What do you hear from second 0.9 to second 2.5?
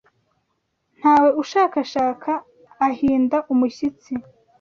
Ntawe ushakashaka